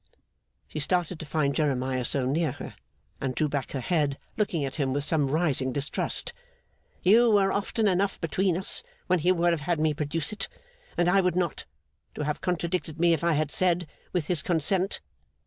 [0.67, 2.75] She started to find Jeremiah so near her,
[3.21, 6.33] and drew back her head, looking at him with some rising distrust.
[7.03, 10.47] 'You were often enough between us when he would have had me produce it
[10.97, 11.65] and I would not,
[12.15, 15.01] to have contradicted me if I had said, with his consent.